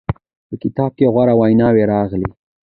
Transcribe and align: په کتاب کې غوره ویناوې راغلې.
په 0.47 0.55
کتاب 0.63 0.91
کې 0.97 1.05
غوره 1.13 1.33
ویناوې 1.39 1.83
راغلې. 1.91 2.29